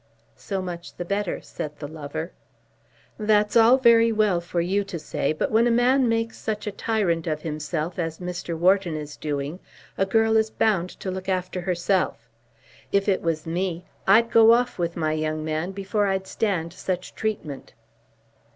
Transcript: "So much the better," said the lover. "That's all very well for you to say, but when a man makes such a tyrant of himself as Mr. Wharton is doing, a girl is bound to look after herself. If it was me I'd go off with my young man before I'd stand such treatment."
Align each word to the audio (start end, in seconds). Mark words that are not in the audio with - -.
"So 0.35 0.63
much 0.63 0.95
the 0.95 1.05
better," 1.05 1.41
said 1.43 1.77
the 1.77 1.87
lover. 1.87 2.31
"That's 3.19 3.55
all 3.55 3.77
very 3.77 4.11
well 4.11 4.41
for 4.41 4.59
you 4.59 4.83
to 4.83 4.97
say, 4.97 5.31
but 5.31 5.51
when 5.51 5.67
a 5.67 5.69
man 5.69 6.09
makes 6.09 6.39
such 6.39 6.65
a 6.65 6.71
tyrant 6.71 7.27
of 7.27 7.43
himself 7.43 7.99
as 7.99 8.17
Mr. 8.17 8.57
Wharton 8.57 8.95
is 8.95 9.15
doing, 9.15 9.59
a 9.99 10.07
girl 10.07 10.37
is 10.37 10.49
bound 10.49 10.89
to 11.01 11.11
look 11.11 11.29
after 11.29 11.61
herself. 11.61 12.27
If 12.91 13.07
it 13.07 13.21
was 13.21 13.45
me 13.45 13.85
I'd 14.07 14.31
go 14.31 14.53
off 14.53 14.79
with 14.79 14.97
my 14.97 15.11
young 15.11 15.45
man 15.45 15.69
before 15.71 16.07
I'd 16.07 16.25
stand 16.25 16.73
such 16.73 17.13
treatment." 17.13 17.73